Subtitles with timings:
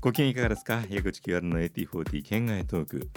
[0.00, 0.82] ご機嫌いかがですか？
[0.88, 3.10] 矢口清原の AT40 県外トーク。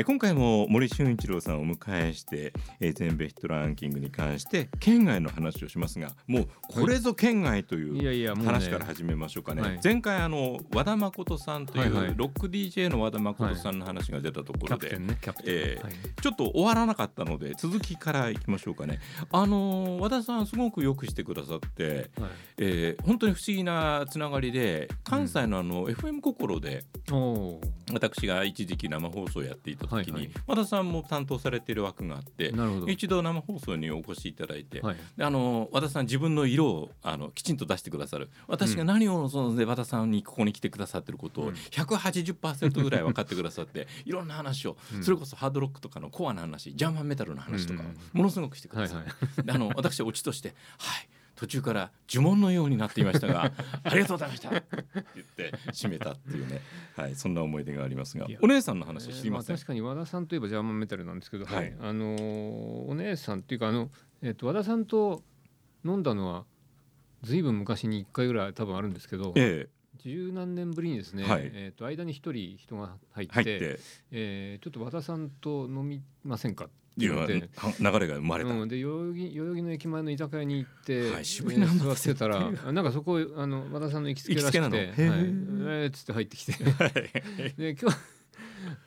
[0.00, 9.80] え今回も森俊一郎さんをお迎えして、えー全米ヒットランキングに関して県外の話をしますがもうこれぞ県外という、話から始めましょうかね、はい。
[9.82, 14.96] 前回あの和田誠さんという、ロック DJ の和田誠さんの話が出たところで、
[15.44, 15.92] えーはい。
[16.22, 19.00] ちょっと終わらなかったので続きからいきましょうかね。
[19.32, 22.30] あのー和田さんすごくよくしてくださって、はい。
[22.58, 27.60] えー本当に不思議なつながりで関西のあの、FM 心でお
[27.92, 30.30] 私が一時期生放送をやっていた時に、はいはい。
[30.46, 32.52] 和田さんも担当されている枠があって
[32.86, 34.96] 一度生放送にお越しいただいて、はい。
[35.16, 38.30] であの和田さん自分の色をあのきちんと出してくださる。
[38.46, 41.54] 私が何を望んで和田さんにここに来てくださってることをうん。
[41.54, 45.02] 180%ぐらい分かってくださって いろんな話を、うん。
[45.04, 49.42] それこそハードロックとかのコアな話ジャーマンメタルの話とかものすごくしてくはいはださる。
[49.42, 49.46] い。
[49.46, 53.52] であの私はオチとして「はい途中から呪文のようになっていましたが
[53.84, 54.66] ありがとうございました」って
[55.14, 56.60] 言って締めたっていうね、
[56.96, 61.74] はい、そんな思い出がありますがお姉さんの話知りません、えーあ確かに和田さんといえばジャーマンメタルなんですけど、はい。
[61.80, 63.90] あのーお姉さんっていうかあの、
[64.20, 65.22] えっと和田さんと
[65.84, 66.44] 飲んだのは
[67.22, 71.50] ずいぶん昔に1回ぐらい多分あるんですけどえ十何年ぶりにですね、はい。
[71.54, 73.80] えっと間に一人人が入ってえ入って。
[74.10, 76.68] えーちょっと和田さんと飲みませんか？
[76.98, 77.48] ってて。
[77.56, 84.94] は流れが生まれた、うん、で代々木代々木の駅前の居酒屋に行って、はい渋いなえー座ってたらあなんかそこあの和田さんの行きつけらしくてはい、ー。
[85.82, 86.52] えーっつって入ってきて。
[87.56, 87.96] で今日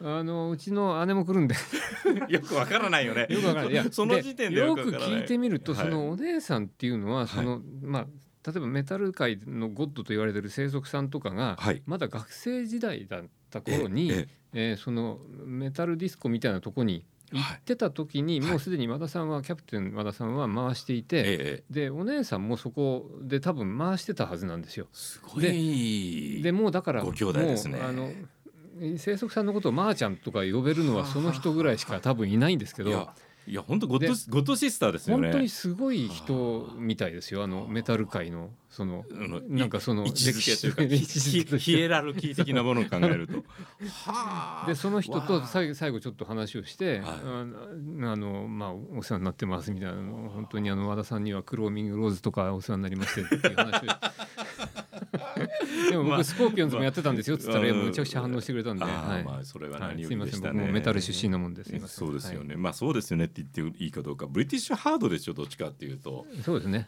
[0.01, 1.55] あのうちの姉も来るんで。
[2.29, 3.27] よくわからないよね。
[3.29, 3.73] よくわからない。
[3.73, 5.85] いや その時点でよく聞いてみると、はい。
[5.85, 8.07] そのお姉さんっていうのはその、まあ
[8.43, 11.81] 例えばメタル界のゴッドと言われてる清則さんとかが、はい。
[11.85, 14.27] まだ学生時代だった頃に、え。
[14.53, 18.49] えーそのメタルディスコみたいなとこに行ってた時に、はい。
[18.51, 24.88] もうすでに和田さんはキャプテン和田さんは回していて、ええでお姉さんもそこで多分回してたはずなんですよ。
[24.93, 27.79] すごいでもうだからご兄弟ですね。
[27.79, 28.11] もうあの
[28.97, 33.09] 清則さんのことをまーちゃんとか呼べるのはその人ぐらいしか多分いないんですけど
[33.47, 35.29] いや本当ゴッドでゴッドシスターですよね。
[35.29, 37.44] 本当にすごい人みたいですよ。
[37.44, 39.03] あのメタル界のその
[39.50, 43.44] なんかその位置づけというか歴史ヒエラルキー的なものを考えると。
[44.06, 44.68] はあ。
[44.68, 47.19] でその人と最後最後ちょっと話をして、はい。
[47.24, 53.88] あのあのまあお世話になってますみたいなの本当にあの和田さんにはクローミングローズとかお世話になりましてっていう話を
[55.90, 63.25] でも僕、まあスコーピオンズもやってたんですよっつったら、まあむちゃくちゃ反応してくれたんで、まあそれははい、何よすいません僕りでしたね、もメタル出身なもんですそうですよね、まあそうですよね。
[63.25, 66.88] って言っていいかどうかブリティッシュハードでしょどっちかっていうと、はいそうですね、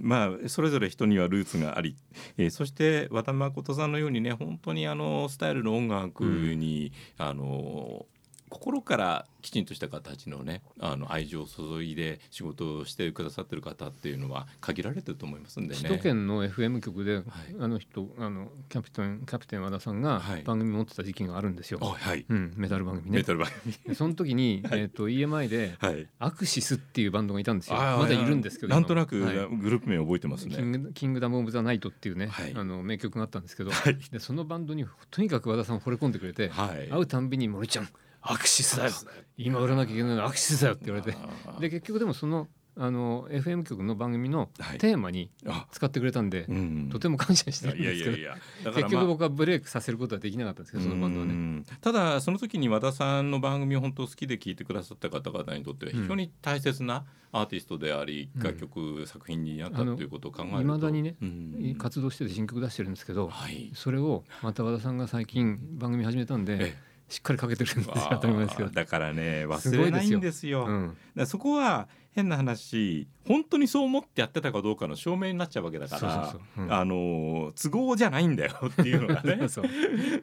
[0.00, 1.96] まあそれぞれ人にはルーツがあり、
[2.36, 8.06] えーそして和田誠さんのようにね本当にあのスタイルの音楽に、あの
[8.54, 15.80] 心からきちんとした形のねあの愛情を注いで仕事をしてくださってる方っていうのは限られてると思いますんでね。
[15.82, 17.24] 首都圏の FM 局で、はい。
[17.58, 20.42] あの人あのキャプテンキャプテン和田さんがはい。
[20.42, 23.18] 番組持ってた時期があるんですよ、あはい、うん、メタル番組ね。
[23.18, 23.74] メタル番組。
[23.86, 26.06] でその時に、 えー、と EMI ではい。
[26.20, 27.76] アクシスっていうバンドがいたんですよ。
[27.76, 29.24] まだいるんですけどなんとなくグ
[29.70, 30.62] ループ名覚えてますキね。
[30.62, 32.52] ングキングダム・オブ・ザ・ナイトっていうね、はい。
[32.54, 33.98] あの名曲があったんですけど、はい。
[34.12, 36.88] でそのバンドにとにかく和田さん惚れ込んでくれて、はい。
[36.88, 37.88] 会うたんびに「森ちゃん
[38.26, 38.92] アクシスだよ。
[39.36, 41.16] 今売らなきゃいけないのはアクシスだよ」って言われて。
[41.60, 44.78] で結局でもそのあの FM 局の番組のはい。
[44.78, 45.66] テーマにあ。
[45.70, 46.88] 使ってくれたんで、うん。
[46.90, 51.32] とても感謝してるんいやですけどいやいやだから、まあ、結局僕はブレイクさせることはできなかったんですけどそのバンドはね。
[51.32, 51.64] うん。
[51.80, 60.62] ただその時に和田さんの番組を本当好きで聞いてくださった方々にとっては非常に大切なアーティストであり、うん楽曲作品になったということを考えると。
[60.62, 61.76] いまだにねうん。
[61.78, 63.70] 活動してて新曲出してるんですけどはい。
[63.74, 66.76] それをまた和田さんが最近番組始めたんでえ
[67.08, 68.74] しっかりかけてるんです当たり前ですけどー。
[68.74, 70.64] だからねす忘れないんですよ。
[70.66, 76.34] うんらそこは変な話本当にそう思ってやってたかどうかの証明になっちゃうわけだから
[76.68, 79.38] あの都合じゃないんだよ っていうのがね。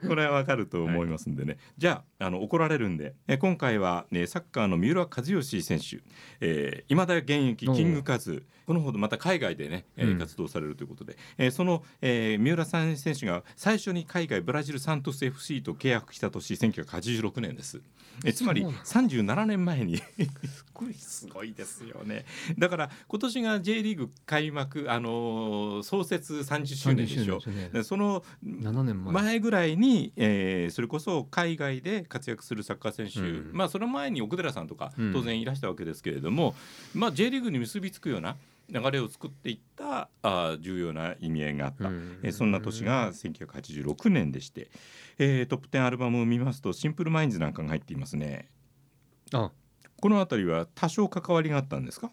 [0.07, 3.13] これはわかると思いますんでね、じゃああの怒られるんで。
[3.27, 6.01] え今回は、ね、サッカーの三浦知良選手、
[6.39, 8.45] えー、今だ現役キングカズ。
[8.65, 10.19] このほどまた海外でね、えーうん。
[10.19, 17.81] 活動されるということで、えーその、えー三浦さん選手が最初に海外ブラジルサントス FC と契約した年1986年です。
[18.23, 19.97] えつまりそうなん37年前に。
[19.97, 21.53] すごいすごい
[21.85, 22.25] ですよね。
[22.57, 27.37] だから今年が J リーグ開幕、あのー創設30周年でしょ。
[27.37, 27.69] 30周年ですね。
[27.73, 29.13] でその7年前。
[29.13, 33.49] 前ぐらいに、えーそれこそ海外で活躍するサッカー選手、うん。
[33.53, 35.13] まあその前に奥寺さんとかうん。
[35.13, 36.55] 当然いらしたわけですけれども、
[36.93, 38.37] まあ J リーグに結びつくような
[38.69, 42.19] 流れを作っていったあー重要な意味合いがあった、うん。
[42.23, 44.69] えーそんな年が1986年でして、
[45.17, 48.49] えートップ10アルバムを見ますと「シンプルマインズ」なんかが入っていますね。
[49.33, 49.51] あ
[50.01, 52.11] この辺りは多少関わりがあったんですか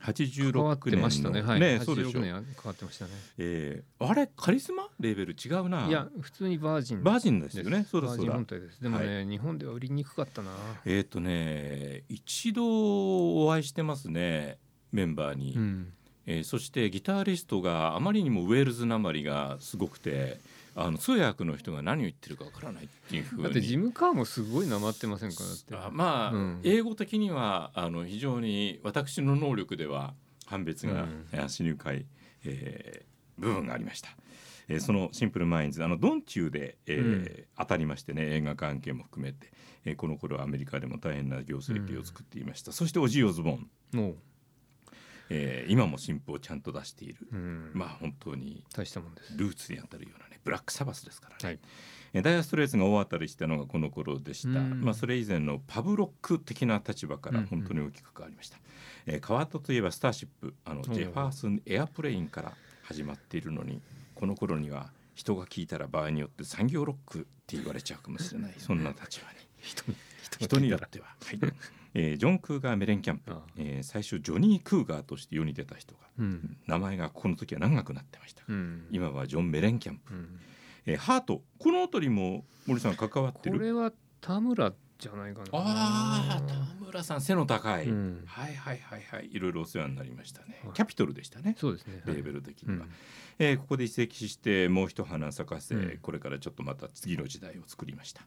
[0.00, 1.42] ？86年わってましたね。
[1.42, 1.80] はい。
[1.84, 2.10] そうでしょ。
[2.10, 3.10] 86年関わってましたね。
[3.38, 5.86] えーあれカリスマレーベル違うな。
[5.86, 7.86] いや普通にバージンバージンですよね。
[7.90, 8.22] そうだそうだ。
[8.22, 8.82] ジン本体です。
[8.82, 10.50] でもね、日本では売りにくかったな。
[10.86, 14.58] えっ、とね一度お会いしてますね
[14.92, 15.92] メンバーに、うん。
[16.24, 20.38] えーそしてギタリストがあまりにもウェールズなまりがすごくて
[20.78, 23.42] あの通訳の人が何を言ってるかわからないっていうふうに。
[23.44, 25.74] だってジムカーもすごいなまってませんかだって。
[25.74, 26.60] あまあ、うん。
[26.62, 30.14] 英語的にはあの非常に私の能力では
[30.44, 31.26] 判別がうん。
[31.44, 32.06] 足に深い、
[32.44, 34.10] えー部分がありました。
[34.68, 37.44] えーそのシンプルマインズあのドンチューで、えーうん。
[37.58, 39.50] 当たりましてね映画関係も含めて、
[39.84, 44.14] えーこの頃はアメリカでも大変な業績を作っていました、そしてオジー・オズボーン、も
[45.30, 47.70] えー今も新譜をちゃんと出している、う、うん。
[47.74, 49.36] まあ本当に大したもんです。
[49.36, 51.58] ルーツにあたるようなねブラックサバスですからね、はい。
[52.12, 54.80] えーダイアー・ストレイツが大当たりしたのがこの頃でした、うん。
[54.82, 58.58] まあ、それ以前のパブロック的な立場からうん本当に大きく変わりました、
[59.06, 62.52] えー変わったといえばスターシップあのジェファーソンエアプレインから
[62.82, 63.80] 始まっているのに
[64.14, 69.38] この頃には人が聞いたら場合によって産業ロックって言われちゃうかもしれないそんな立場に。
[69.66, 69.96] 人に
[70.38, 71.38] 人によっては、はい
[71.98, 76.58] えージョン・クーガー・メレンキャンプ、えー最初ジョニー・クーガーとして世に出た人がうん。
[76.66, 78.86] 名前がこの時は長くなってました、うん。
[78.90, 80.12] 今はジョン・メレンキャンプ。
[80.12, 80.38] うん。
[80.84, 83.58] えーハートこの辺りも森さん関わってる？
[83.58, 85.46] これは田村じゃないかな。
[85.52, 88.22] ああ田村さん背の高い、うん。
[88.26, 89.28] はいはいはいはい。
[89.30, 90.72] いろいろお世話になりましたね、はい。
[90.72, 91.54] キャピトルでしたね。
[91.58, 92.02] そうですね。
[92.06, 92.90] レーベル的には、うん。
[93.38, 95.98] えーここで移籍してもう一花咲かせ、うん。
[96.00, 98.22] これからちょっとまた次の時代を作りました、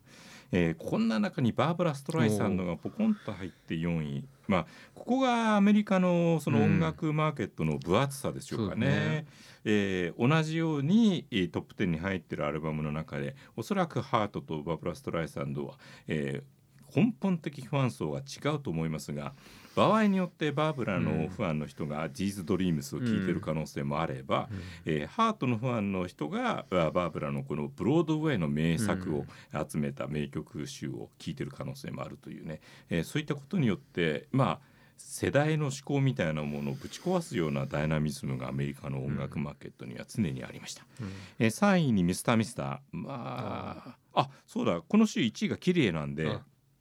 [0.52, 4.24] えーこんな中にバーバラ・ストライサンドがポコンと入って4位。
[4.46, 9.26] まあここがアメリカのその音楽マーケットの分厚さでしょうかね,、そうね。
[9.64, 16.59] えー同じようにえートップ10に入ってるアルバムの中でおそらくハートとバーバラ・ストライサンドは、えー
[16.94, 19.34] 根本的ファン層は違うと思いますが
[19.76, 24.58] 場合によってバーブラのファンの人が「ジーズ・ドリームス」を聴いてる可能性もあれば、うん。
[24.84, 29.26] えーハートのファンの人があバーブラのこのブロードウェイの名作を
[29.68, 34.60] 集めた名曲集を聴いてる可能性もあるというね、えーそういったことによってまあ
[34.96, 40.84] 世代の思考みたいなものをぶち壊すようなダイナミズムがアメリカの音楽マーケットには常にありました。
[41.00, 41.12] うん。
[41.38, 42.78] えー3位にミスターミスター。
[42.92, 44.82] まああそうだ。
[44.82, 46.38] この週1位が綺麗なんで。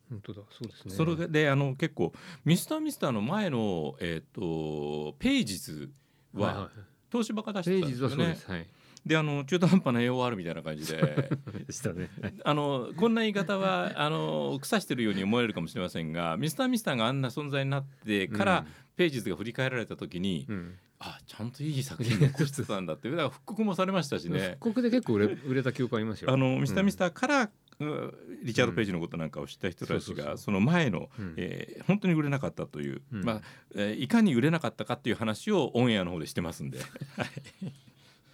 [0.10, 0.42] あ本当だ。
[0.50, 0.94] そうですね。
[0.94, 2.14] それであの結構
[2.46, 5.90] ミスターミスターの前の、えー、とページズ
[6.34, 8.38] ははいはい東芝が出してたんですよね。
[8.40, 8.68] ジはい。
[9.06, 11.30] であの中途半端な AOR みたいな感じで。
[11.66, 12.10] でしたね。
[12.44, 18.66] あのこんな言い方は あの腐してるように思えるかもしれませんがミスターミスターがあんな存在になってから、
[18.96, 20.56] ページズが振り返られた時に、うん。
[20.56, 24.40] うんあちゃんといい作品残してたんだってだから復刻もされましたしね。
[24.40, 24.58] 復。
[24.60, 26.30] 刻で結構売れ売れた記憶ありますよ。
[26.30, 27.50] あのミスターミスーターから、うん
[28.44, 31.34] リチャード・ページのことなんかを知った人たちがその前の、うん。
[31.38, 33.24] えー本当に売れなかったという、うん。
[33.24, 33.42] まあ
[33.76, 36.80] えーいかに売れなかったかっていう話をオンエアの方でしてますんで。
[37.16, 37.28] はい。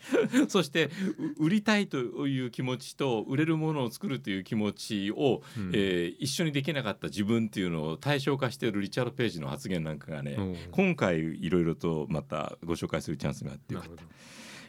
[0.49, 0.91] そして
[1.39, 5.71] う売りたいという気持ちと売れるものを作るという気持ちを、うん。
[5.73, 10.37] えー一緒にできなかった自分っていうのを対象化しているリチャード・ページの発言なんかがね、
[10.71, 14.03] 今回いろいろとまたご紹介するチャンスがあってよかった。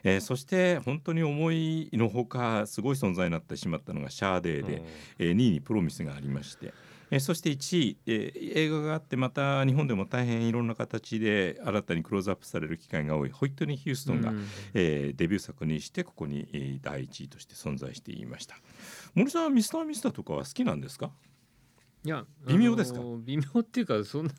[0.04, 4.82] えーそして本当に思いのほかすごい存在になってしまったのがシャーデーで、
[5.18, 6.72] えー2位にプロミスがありまして、
[7.10, 14.46] えーそして1位、えー映画があってまた日本でも大変いろんな形で新たにクローズアップされる機会が多いホイットニー・ヒューストンが、うん。
[14.74, 18.56] えーデビュー作にしてここに、えー第1位として存在していました。
[19.14, 21.10] 森さんはミスター・ミスターとかは好きなんですか？
[22.04, 23.00] いや微妙ですか？
[23.24, 24.32] 微妙っていうかそんな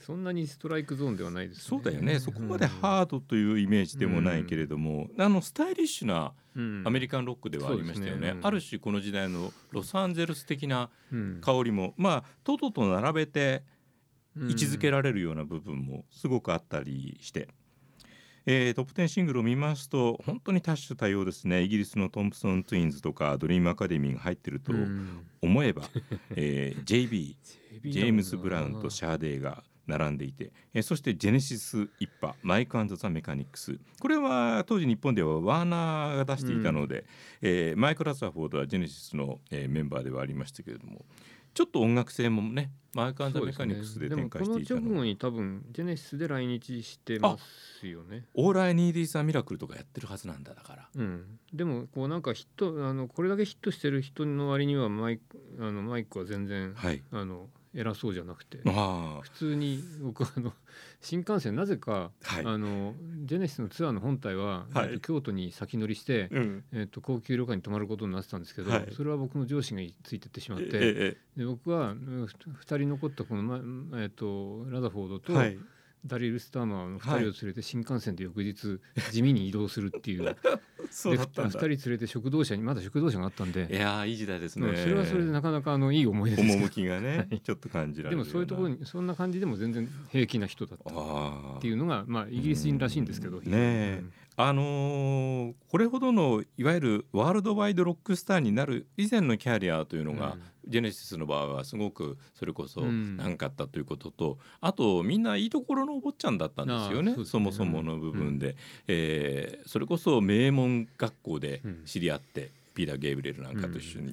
[0.00, 2.18] そんなにストライクゾーンではないです、そうだよね。
[2.18, 6.32] そこまでハードというイメージでもないけれども、あのスタイリッシュな
[6.84, 8.38] アメリカンロックではありましたよね,、そうですね。
[8.38, 11.38] うんある種この時代のロサンゼルス的なうん。
[11.40, 13.64] 香りもまあトトと並べて
[14.36, 17.48] うん位置づけられるような部分もすごくあったりして、
[18.46, 21.62] えートップ10シングルを見ますと本当に多種多様ですね。
[21.62, 25.24] イギリスのトンプソン・トゥインズとかドリームアカデミーが入ってるとうん。
[25.42, 25.82] 思えば、
[26.36, 27.36] えー JB
[27.84, 33.78] ジェームズ・ブラウンとシャーデーが並んでいて、えーそしてジェネシス一派マイクザ・メカニックス。
[33.98, 37.04] これは当時日本ではワーナーが出していたので、
[37.40, 41.04] えーマイク・ラザフォードはジェネシスの、えーメンバーではありましたけれども
[41.54, 47.36] ちょっと音楽性もねマイクザ・メカニックスで展開していたのでもこの直後に多分ジェネシスで来日してま
[47.80, 48.24] すよね。
[48.34, 50.88] オーライ・ニーディー・ザ・ミラクルとかやってるはずなんだだから。
[50.94, 55.22] うん、でもこうなんかヒットあのこれだけヒットしてる人の割にはマイク
[55.58, 60.52] あのマイクは全然はいあの偉そうじゃなくてあ普通に僕あの
[61.00, 62.44] 新幹線なぜか、はい。
[62.46, 64.88] あのジェネシスのツアーの本体は、はい。
[64.88, 68.88] えっと京都に先乗りして、あ、うん、えっと高級旅館に泊まることになってたんですけど、はい。
[68.92, 70.70] それは僕の上司がついてってしまって。
[70.72, 73.56] えで僕はうんふ2人残ったこの、ま
[74.00, 75.34] えー、とラザフォードと、
[76.06, 80.36] ダリル・スターマーの2人を連れて新幹線で翌日地味に移動するっていう
[80.90, 83.68] そうだったん2だ人連れて食堂車にまだ食堂車があったんで。
[83.70, 84.68] いやーいい時代ですね。
[84.68, 87.40] うんそれはそれでなかなかあのいい思い出です趣がね、はい。
[87.40, 93.44] ちょっと感じられるでもそういうところににそんな感じでも全然平気な人だったあっていうのがまあイギリス人らしいんですけどうん。
[93.44, 94.02] ねえ。
[94.36, 100.36] あのーこれほどのいわゆるワールドワイドロックスターになる以前のキャリアというのが、
[100.66, 103.16] ジェネシスの場合はすごくそれこそうん。
[103.16, 107.14] 長かったということと、あとみんないいところのお坊ちゃんだったんですよね。
[107.16, 107.24] ね。
[107.24, 108.56] そもそもの部分で、
[108.88, 111.82] えーそれこそ名門学校でうん。
[111.84, 114.12] 知り合って、ピーター・ゲイブレルなんかと一緒に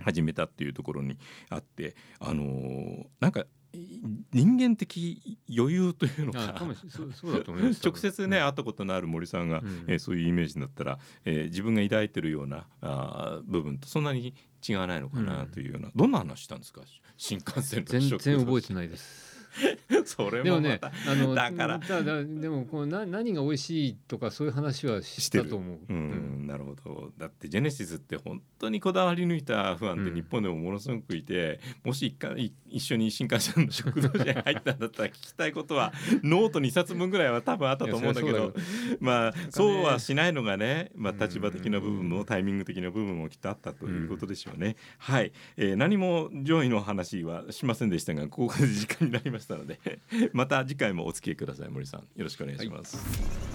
[0.00, 1.16] 始めたっていうところに
[1.48, 4.00] あって、あのーなんかい
[4.32, 6.64] 人間的余裕というのあか
[7.84, 9.84] 直接ね、うん会ったことのある森さんが、うん。
[9.86, 14.34] えーそういうイメージだったら、えー自分が抱いてるようなあー部分とそんなに
[14.66, 16.82] 違わないのかなというような、どんな話したんですか？
[17.16, 19.35] 新幹線の全然覚えててないです
[20.04, 21.78] それでもねあのだから。
[21.78, 25.78] でもこうな何が美味しいとかそういう話はしたと思う。
[25.88, 27.12] うん、なるほど。
[27.16, 30.14] だってジェネシスって本当にこだわり抜いたファンってうん。
[30.14, 38.54] 日本でもものすごくいて、もし一回い一緒に新幹線の食堂車に入ったんだったら聞きたいことは ノート2冊分ぐらいは多分あったと思うんだけど
[39.00, 39.46] まあね。
[39.50, 41.18] そうはしないのがね、まあ、うん。
[41.18, 44.76] 立場的な部分もタイミング的な部分もきっとあったということでしょうね。
[44.98, 49.78] はい、えー何も上位の話はしませんでしたがここで時間になりましたので
[50.32, 52.00] また次回もお付き合いください森さん。
[52.00, 52.98] よろしくお願いします。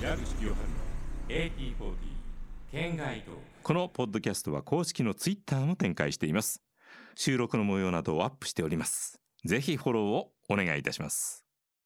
[0.02, 0.76] 矢口清春の
[1.28, 1.96] AT40
[2.72, 3.32] 県外と
[3.64, 6.62] このポッドキャストは公式のツイッターも展開しています。
[7.16, 9.20] 収録の模様などをアップしております。
[9.44, 11.41] ぜひフォローをお願いいたします